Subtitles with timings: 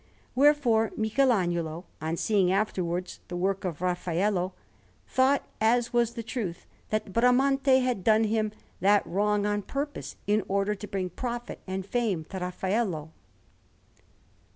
[0.33, 4.53] Wherefore Michelagnolo, on seeing afterwards the work of Raffaello,
[5.07, 10.43] thought, as was the truth, that Bramante had done him that wrong on purpose in
[10.47, 13.11] order to bring profit and fame to Raffaello.